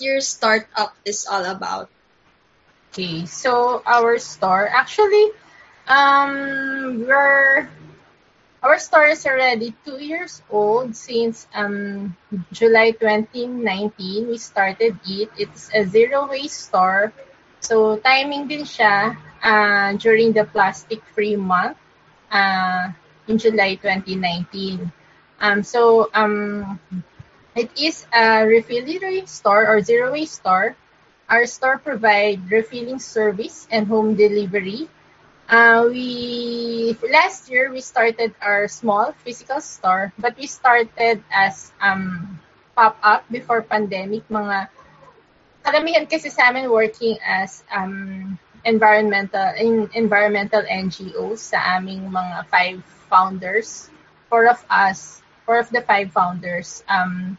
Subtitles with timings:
[0.00, 1.88] your startup is all about.
[2.92, 5.30] Okay, so our store actually,
[5.88, 7.68] um, we're
[8.62, 12.16] our store is already two years old since um
[12.52, 14.28] July 2019.
[14.28, 15.30] We started it.
[15.38, 17.12] It's a zero waste store.
[17.60, 21.76] So timing din siya uh, during the plastic free month
[22.30, 22.90] uh,
[23.28, 24.90] in July 2019.
[25.40, 26.78] Um, so um,
[27.56, 30.76] it is a refillery store or zero waste store.
[31.28, 34.88] Our store provides refilling service and home delivery.
[35.48, 42.40] Uh, we last year we started our small physical store, but we started as um,
[42.76, 44.26] pop up before pandemic.
[44.28, 44.68] Mga
[45.64, 52.78] karamihan kasi sa amin working as um, environmental in environmental NGOs sa aming mga five
[53.08, 53.88] founders.
[54.28, 57.36] Four of us, four of the five founders um,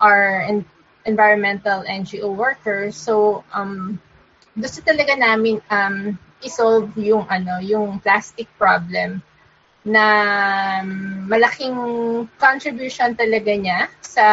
[0.00, 0.64] are in,
[1.04, 2.96] environmental NGO workers.
[2.96, 4.00] So um,
[4.56, 9.20] gusto talaga namin um, i-solve yung ano, yung plastic problem
[9.84, 10.04] na
[10.80, 11.76] um, malaking
[12.40, 14.26] contribution talaga niya sa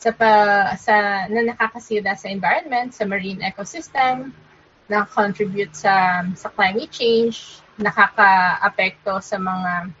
[0.00, 0.32] sa pa,
[0.76, 4.32] sa na nakakasira sa environment, sa marine ecosystem,
[4.88, 9.92] na-contribute sa sa climate change, nakaka-apekto sa mga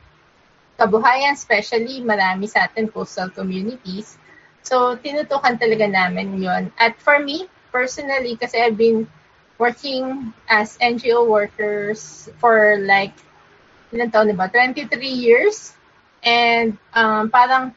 [0.76, 4.20] kabuhayan, especially marami sa atin coastal communities.
[4.64, 6.72] So, tinutukan talaga namin yon.
[6.80, 9.04] At for me, personally, kasi I've been
[9.60, 13.12] working as NGO workers for like,
[13.92, 14.48] ilan taon na ba?
[14.48, 15.76] 23 years.
[16.24, 17.76] And um, parang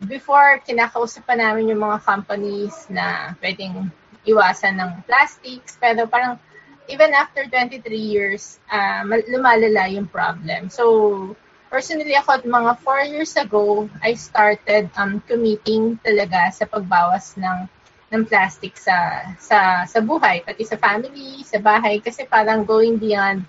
[0.00, 3.92] before, kinakausap pa namin yung mga companies na pwedeng
[4.24, 5.76] iwasan ng plastics.
[5.76, 6.40] Pero parang
[6.88, 10.72] even after 23 years, uh, lumalala yung problem.
[10.72, 11.36] So,
[11.72, 17.64] personally ako, mga 4 years ago, I started um, committing talaga sa pagbawas ng
[18.12, 23.48] ng plastic sa sa sa buhay, pati sa family, sa bahay kasi parang going beyond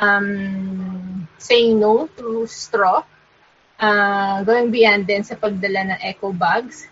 [0.00, 3.04] um, saying no to straw,
[3.76, 6.88] uh, going beyond din sa pagdala ng eco bags.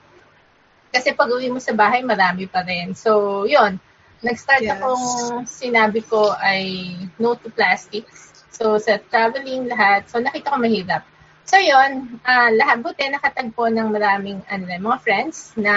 [0.92, 2.92] Kasi pag uwi mo sa bahay, marami pa rin.
[2.92, 3.80] So, yun.
[4.18, 4.72] Nag-start yes.
[4.76, 5.04] akong
[5.46, 8.38] sinabi ko ay no to plastics.
[8.58, 11.06] So, sa traveling lahat, so nakita ko mahirap.
[11.46, 15.74] So, yun, uh, lahat, buti nakatagpo ng maraming ano, mga friends na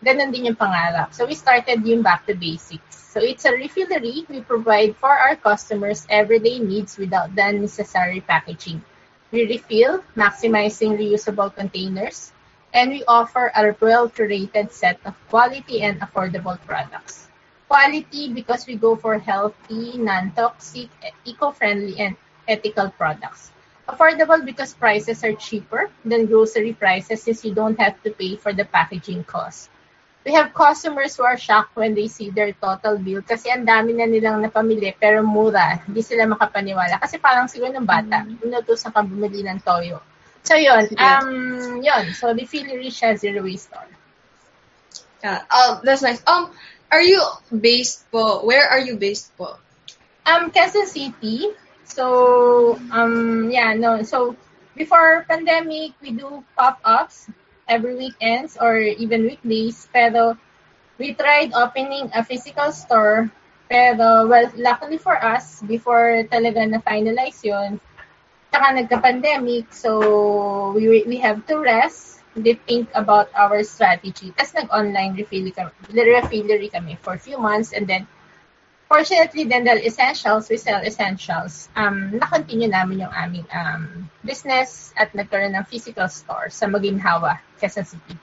[0.00, 1.12] ganun din yung pangarap.
[1.12, 2.96] So, we started yung back to basics.
[3.12, 4.24] So, it's a refillery.
[4.32, 8.80] We provide for our customers everyday needs without the necessary packaging.
[9.28, 12.32] We refill, maximizing reusable containers,
[12.72, 17.28] and we offer a well-curated set of quality and affordable products.
[17.68, 20.88] Quality because we go for healthy, non-toxic,
[21.24, 22.16] eco-friendly, and
[22.46, 23.50] ethical products.
[23.88, 28.52] Affordable because prices are cheaper than grocery prices since you don't have to pay for
[28.52, 29.68] the packaging cost.
[30.24, 33.92] we have customers who are shocked when they see their total bill kasi ang dami
[33.92, 35.84] na nilang napamili pero mura.
[35.84, 36.96] Hindi sila makapaniwala.
[36.96, 38.40] Kasi parang siguro ng bata, mm-hmm.
[38.40, 40.00] inutusan ka bumili ng toyo.
[40.44, 40.88] So, yun.
[40.96, 42.12] Um, yun.
[42.16, 43.88] So, the Philly siya zero waste store.
[45.24, 45.44] Yeah.
[45.48, 46.20] Um, that's nice.
[46.28, 46.52] Um,
[46.94, 47.18] are you
[47.50, 48.46] based po?
[48.46, 49.58] Where are you based po?
[50.22, 51.50] Um, Quezon City.
[51.82, 54.06] So, um, yeah, no.
[54.06, 54.38] So,
[54.78, 57.26] before pandemic, we do pop-ups
[57.66, 59.90] every weekends or even weekdays.
[59.90, 60.38] Pero
[61.02, 63.26] we tried opening a physical store.
[63.66, 67.82] Pero, well, luckily for us, before talaga na-finalize yun,
[68.54, 74.34] saka nagka-pandemic, so we, we have to rest, they think about our strategy.
[74.34, 78.06] Tapos nag-online refillery kami, refillery kami for a few months and then
[78.94, 81.68] Fortunately, then the essentials, we sell essentials.
[81.74, 87.88] Um, na-continue namin yung aming um, business at nagkaroon ng physical store sa Maginhawa, Quezon
[87.88, 88.14] City.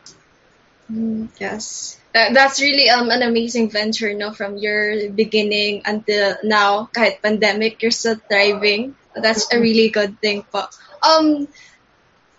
[0.87, 1.97] Mm, yes.
[2.13, 4.31] That, that's really um, an amazing venture, no?
[4.31, 8.95] From your beginning until now, kahit pandemic, you're still thriving.
[9.11, 10.71] That's a really good thing po.
[11.03, 11.51] Um,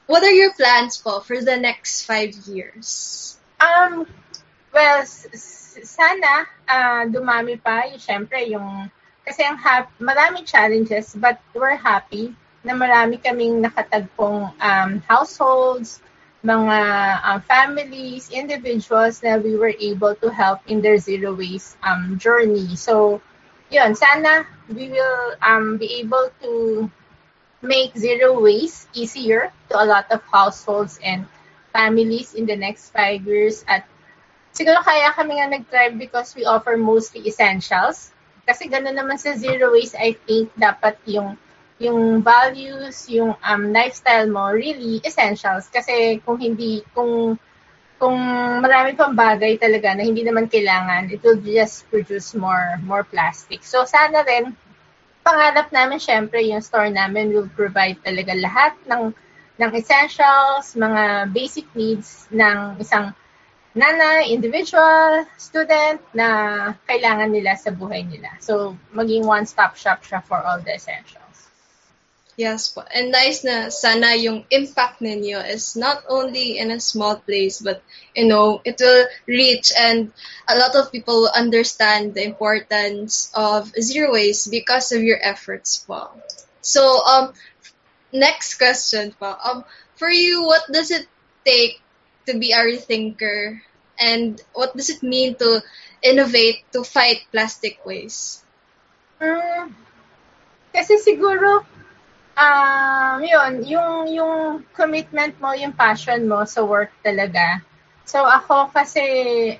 [0.06, 3.38] what are your plans po for the next five years?
[3.60, 4.06] Um,
[4.72, 8.90] well, sana uh, dumami pa, yung, syempre, yung,
[9.22, 12.34] kasi ang hap- marami challenges, but we're happy
[12.64, 16.02] na marami kaming nakatagpong um, households,
[16.42, 16.78] mga
[17.22, 22.74] um, families, individuals na we were able to help in their zero waste um, journey.
[22.74, 23.22] So,
[23.70, 26.90] yun, sana we will um, be able to
[27.62, 31.26] make zero waste easier to a lot of households and
[31.72, 33.86] families in the next five years at
[34.52, 38.12] Siguro kaya kami nga nag-thrive because we offer mostly essentials.
[38.44, 41.40] Kasi gano'n naman sa zero waste, I think dapat yung
[41.80, 45.66] yung values, yung um, lifestyle mo, really essentials.
[45.72, 47.40] Kasi kung hindi, kung
[47.96, 48.18] kung
[48.60, 53.64] marami pang bagay talaga na hindi naman kailangan, it will just produce more more plastic.
[53.64, 54.52] So sana rin,
[55.22, 59.14] pangarap namin syempre yung store namin will provide talaga lahat ng
[59.60, 63.14] ng essentials, mga basic needs ng isang
[63.72, 66.28] nanay, individual, student na
[66.84, 68.34] kailangan nila sa buhay nila.
[68.42, 71.21] So, maging one-stop shop siya for all the essentials.
[72.36, 72.72] Yes.
[72.94, 77.84] And nice na sana yung impact ninyo is not only in a small place, but,
[78.16, 80.12] you know, it will reach and
[80.48, 85.84] a lot of people will understand the importance of zero waste because of your efforts
[85.84, 86.08] po.
[86.64, 87.34] So, um,
[88.12, 89.36] next question po.
[89.36, 89.64] Um,
[89.96, 91.06] for you, what does it
[91.44, 91.84] take
[92.26, 93.60] to be a rethinker?
[94.00, 95.60] And what does it mean to
[96.00, 98.40] innovate to fight plastic waste?
[99.20, 99.70] Mm,
[100.72, 101.62] kasi siguro,
[102.42, 104.34] um, yun, yung, yung
[104.74, 107.62] commitment mo, yung passion mo sa work talaga.
[108.02, 109.02] So, ako kasi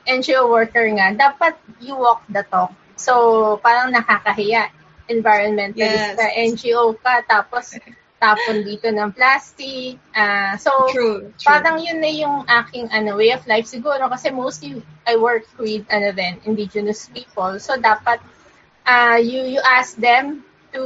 [0.05, 2.75] NGO worker nga, dapat you walk the talk.
[2.99, 4.69] So, parang nakakahiya.
[5.07, 6.19] Environmentalist Yes.
[6.19, 7.79] ka, NGO ka, tapos
[8.23, 9.99] tapon dito ng plastic.
[10.15, 11.43] Ah, so, True, true.
[11.43, 15.83] parang yun na yung aking ano, way of life siguro kasi mostly I work with
[15.91, 17.59] ano din, indigenous people.
[17.59, 18.23] So dapat
[18.87, 20.83] uh, you you ask them to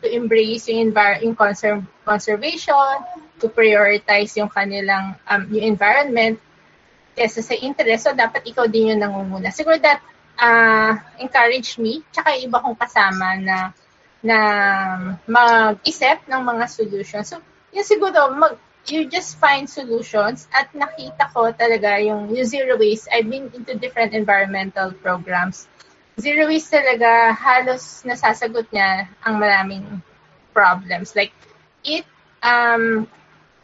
[0.00, 3.04] to embrace yung envir- yung conserv- conservation,
[3.38, 6.40] to prioritize yung kanilang um, yung environment
[7.12, 8.08] kesa sa interest.
[8.08, 9.52] So dapat ikaw din yung nangunguna.
[9.52, 10.00] Siguro that
[10.40, 13.56] uh, encourage me tsaka yung iba kong kasama na
[14.22, 14.38] na
[15.26, 17.30] mag-isip ng mga solutions.
[17.30, 17.38] So,
[17.70, 18.58] yun siguro, mag,
[18.88, 23.06] you just find solutions at nakita ko talaga yung, yung zero waste.
[23.12, 25.68] I've been into different environmental programs.
[26.18, 29.86] Zero waste talaga, halos nasasagot niya ang maraming
[30.50, 31.14] problems.
[31.14, 31.30] Like,
[31.86, 32.02] it,
[32.42, 33.06] um,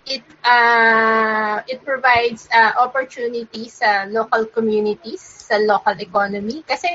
[0.06, 6.62] it, uh, it provides uh, opportunities sa local communities, sa local economy.
[6.62, 6.94] Kasi,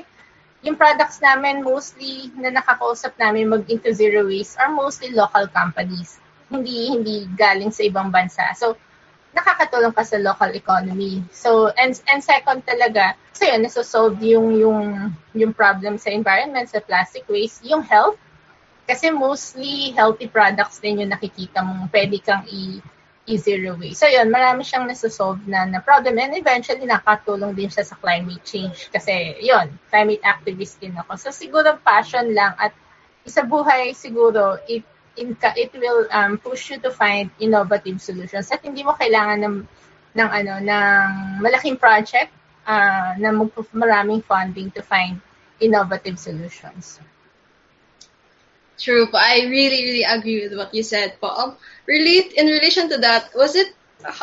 [0.63, 6.19] yung products namin mostly na nakakausap namin mag into zero waste are mostly local companies.
[6.51, 8.43] Hindi hindi galing sa ibang bansa.
[8.59, 8.75] So
[9.33, 11.21] nakakatulong ka sa local economy.
[11.29, 14.79] So and and second talaga, so yun naso-solve yung yung
[15.37, 18.17] yung problem sa environment, sa plastic waste, yung health.
[18.89, 22.81] Kasi mostly healthy products din yung nakikita mong pwede kang i
[23.29, 24.01] i-zero waste.
[24.01, 28.41] So yun, marami siyang nasa-solve na, na problem and eventually nakatulong din siya sa climate
[28.41, 31.13] change kasi yun, climate activist din ako.
[31.21, 32.73] So siguro passion lang at
[33.21, 34.81] isa buhay siguro it
[35.17, 39.55] it will um, push you to find innovative solutions at hindi mo kailangan ng
[40.15, 41.05] ng ano ng
[41.41, 42.33] malaking project
[42.65, 43.29] uh, na
[43.73, 45.21] maraming funding to find
[45.59, 46.99] innovative solutions.
[48.79, 51.19] True, but I really, really agree with what you said.
[51.19, 53.75] But um, relate in relation to that, was it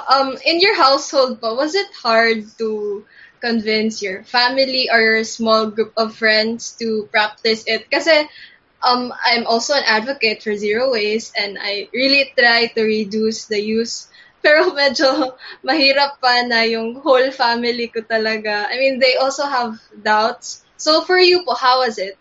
[0.08, 1.40] um in your household?
[1.40, 3.04] But was it hard to
[3.44, 7.84] convince your family or your small group of friends to practice it?
[7.92, 8.32] Kasi
[8.82, 13.60] um I'm also an advocate for zero waste, and I really try to reduce the
[13.60, 14.08] use.
[14.46, 15.34] Pero medyo
[15.66, 18.70] mahirap pa na yung whole family ko talaga.
[18.70, 20.62] I mean, they also have doubts.
[20.78, 22.14] So for you po, how was it?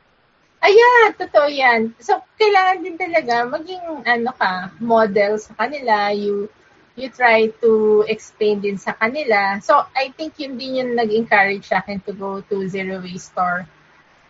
[0.65, 1.93] Ayan, totoo yan.
[2.01, 6.09] So, kailangan din talaga maging ano ka, model sa kanila.
[6.09, 6.49] You
[6.97, 9.61] you try to explain din sa kanila.
[9.61, 13.69] So, I think yun din yung nag-encourage sa akin to go to Zero Waste Store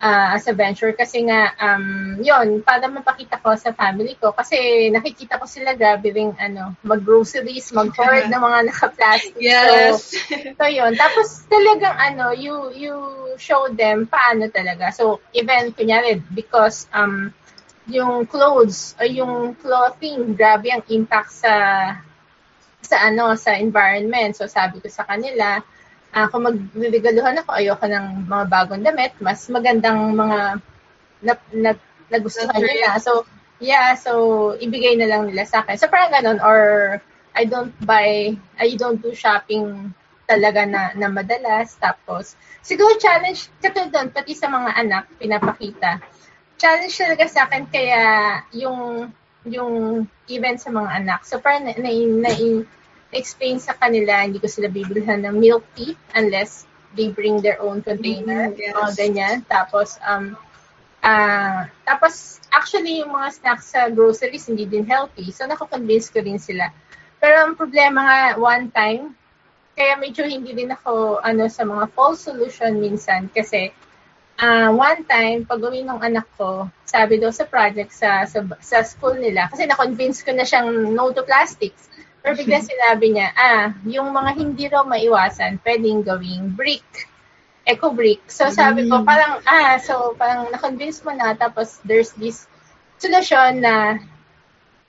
[0.06, 0.94] uh, as a venture.
[0.94, 4.30] Kasi nga, um, yun, para mapakita ko sa family ko.
[4.30, 9.34] Kasi nakikita ko sila grabe ring ano, mag-groceries, mag-hoard ng mga naka-plastic.
[9.46, 10.16] Yes.
[10.16, 10.94] So, so yun.
[10.94, 12.94] Tapos talagang ano, you, you
[13.36, 14.94] show them paano talaga.
[14.94, 17.34] So, even, kunyari, because um,
[17.90, 21.52] yung clothes, o yung clothing, grabe ang impact sa
[22.86, 24.38] sa ano, sa environment.
[24.38, 25.62] So, sabi ko sa kanila,
[26.16, 30.64] uh, kung magbibigaluhan ako, ayoko ng mga bagong damit, mas magandang mga
[31.20, 31.70] na, na,
[32.08, 32.96] nagustuhan nila.
[32.96, 33.28] So,
[33.60, 35.76] yeah, so, ibigay na lang nila sa akin.
[35.76, 36.58] So, parang ganun, or
[37.36, 39.92] I don't buy, I don't do shopping
[40.24, 41.76] talaga na, na madalas.
[41.76, 42.32] Tapos,
[42.64, 46.00] siguro challenge, katulad doon, pati sa mga anak, pinapakita.
[46.56, 48.02] Challenge talaga sa akin, kaya
[48.56, 49.12] yung,
[49.44, 51.20] yung even sa mga anak.
[51.28, 52.30] So, parang na, na, na,
[53.12, 57.82] explain sa kanila, hindi ko sila bibilhan ng milk tea unless they bring their own
[57.84, 58.50] container.
[58.50, 58.74] Mm, yes.
[58.74, 59.44] O, ganyan.
[59.46, 60.34] Tapos, um,
[61.04, 65.30] uh, tapos, actually, yung mga snacks sa groceries, hindi din healthy.
[65.30, 66.72] So, nako-convince ko rin sila.
[67.20, 69.14] Pero ang problema nga, one time,
[69.76, 73.68] kaya medyo hindi din ako ano sa mga false solution minsan kasi
[74.40, 78.80] uh, one time pag uwi ng anak ko sabi daw sa project sa, sa sa
[78.80, 81.92] school nila kasi na-convince ko na siyang no to plastics
[82.26, 87.06] Pero bigla sinabi niya, ah, yung mga hindi raw maiwasan, pwedeng gawing brick.
[87.62, 88.26] Eco brick.
[88.26, 89.06] So sabi ko, Mm.
[89.06, 92.50] parang, ah, so parang na-convince mo na, tapos there's this
[92.98, 94.02] solution na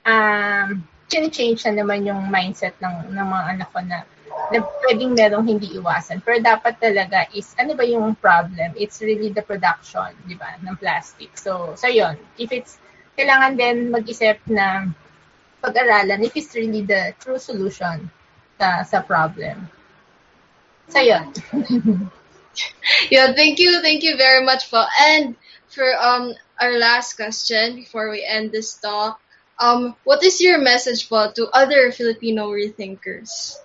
[0.02, 0.82] um,
[1.14, 4.02] change na naman yung mindset ng, ng mga anak ko na,
[4.50, 4.58] na
[4.90, 6.26] pwedeng merong hindi iwasan.
[6.26, 8.74] Pero dapat talaga is, ano ba yung problem?
[8.74, 11.38] It's really the production, di ba, ng plastic.
[11.38, 12.18] So, so yun.
[12.42, 12.82] If it's,
[13.14, 14.90] kailangan din mag-isip na
[15.64, 18.10] pag-aralan if it's really the true solution
[18.60, 19.70] sa, sa problem.
[20.90, 21.34] So, yun.
[23.12, 24.82] Yeah, thank you, thank you very much po.
[24.82, 25.38] And
[25.70, 29.22] for um our last question before we end this talk,
[29.60, 33.58] um, what is your message po to other Filipino rethinkers?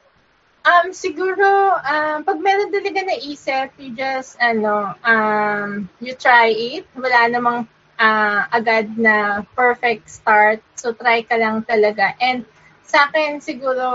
[0.63, 6.87] Um, siguro, um, pag meron talaga naisip, you just, ano, um, you try it.
[6.95, 7.67] Wala namang
[8.03, 10.59] ah, agad na perfect start.
[10.75, 12.19] So, try ka lang talaga.
[12.19, 12.43] And
[12.83, 13.87] sa akin, siguro,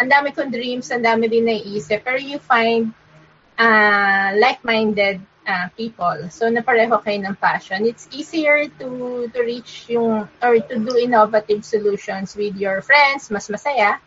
[0.00, 2.00] ang dami kong dreams, ang dami din naiisip.
[2.00, 2.96] Pero you find
[3.60, 6.16] uh, like-minded uh, people.
[6.32, 7.84] So, na pareho kayo ng passion.
[7.84, 8.88] It's easier to
[9.30, 14.00] to reach yung, or to do innovative solutions with your friends, mas masaya.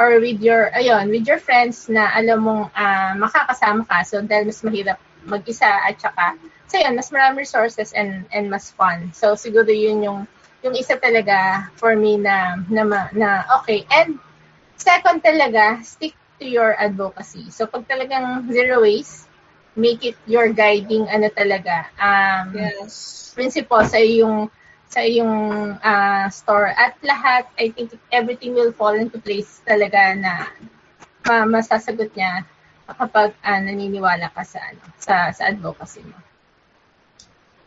[0.00, 4.00] Or with your, ayun, with your friends na alam mong uh, makakasama ka.
[4.06, 4.96] So, dahil mas mahirap
[5.26, 6.36] mag-isa at saka,
[6.68, 9.12] so yun, mas marami resources and, and mas fun.
[9.12, 10.20] So, siguro yun yung,
[10.62, 13.84] yung isa talaga for me na, na, na okay.
[13.90, 14.18] And
[14.76, 17.50] second talaga, stick to your advocacy.
[17.50, 19.28] So, pag talagang zero waste,
[19.76, 23.30] make it your guiding ano talaga um Yes.
[23.38, 24.50] principle sa yung
[24.90, 25.30] sa yung
[25.86, 30.50] ah, store at lahat I think everything will fall into place talaga na
[31.26, 32.42] ma- masasagot niya
[32.94, 36.16] kapag ah, naniniwala ka sa ano sa sa advocacy mo.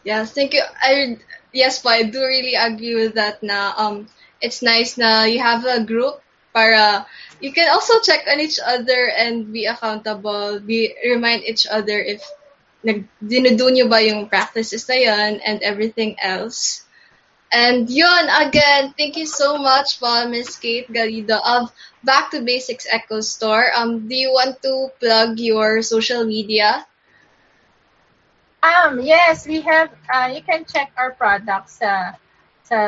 [0.03, 0.63] Yes, thank you.
[0.84, 1.15] I
[1.56, 4.12] yes po, I do really agree with that na um
[4.44, 6.20] it's nice na you have a group
[6.51, 7.08] para
[7.39, 12.20] you can also check on each other and be accountable, be remind each other if
[12.84, 16.83] nag dinudo nyo ba yung practices na yun and everything else.
[17.54, 21.70] And yun, again, thank you so much po, Miss Kate Galido of
[22.02, 23.70] Back to Basics Echo Store.
[23.78, 26.82] Um, do you want to plug your social media?
[28.66, 32.18] Um, yes, we have, uh, you can check our products sa,
[32.66, 32.80] sa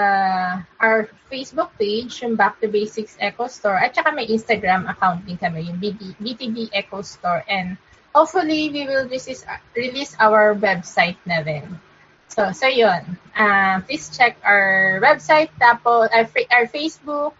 [0.81, 5.37] our Facebook page, yung Back to Basics Echo Store, at saka may Instagram account din
[5.37, 7.45] kami, yung BT, BTB Echo Store.
[7.45, 7.77] And
[8.17, 9.45] hopefully, we will release,
[9.77, 11.77] release our website na rin.
[12.33, 13.21] So, so yun.
[13.35, 17.35] Uh, please check our website, tapos our, fa- our Facebook,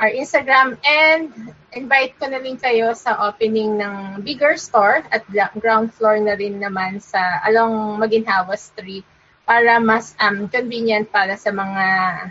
[0.00, 5.20] our Instagram, and invite ko na rin kayo sa opening ng bigger store at
[5.60, 9.04] ground floor na rin naman sa along Maginhawa Street
[9.44, 11.84] para mas um, convenient para sa mga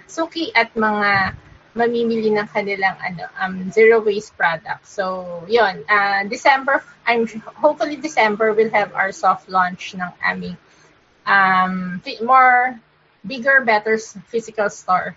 [0.09, 1.37] suki at mga
[1.73, 4.93] mamimili ng kanilang ano um, zero waste products.
[4.93, 5.85] So, yun.
[5.85, 7.25] Uh, December, I'm
[7.57, 10.57] hopefully December we'll have our soft launch ng aming
[11.25, 12.77] um, more
[13.25, 15.15] bigger, better physical store.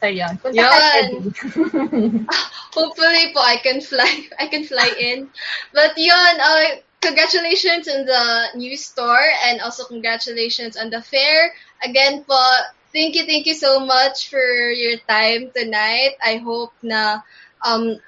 [0.00, 0.38] So, yun.
[0.38, 1.34] Punta Yun.
[2.74, 5.28] Hopefully po, I can fly, I can fly in.
[5.74, 11.50] But yun, uh, congratulations on the new store and also congratulations on the fair.
[11.82, 12.38] Again po,
[12.94, 16.14] thank you, thank you so much for your time tonight.
[16.22, 17.26] I hope na
[17.66, 17.98] um,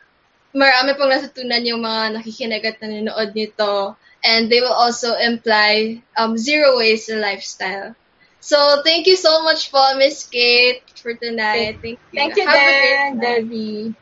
[0.54, 3.98] marami pong natutunan yung mga nakikinig at nanonood nito.
[4.22, 7.96] And they will also imply um, zero waste lifestyle.
[8.40, 11.78] So, thank you so much po, Miss Kate, for tonight.
[11.82, 12.18] Thank you.
[12.18, 13.20] Thank you, Have Dan.
[13.20, 13.94] Debbie.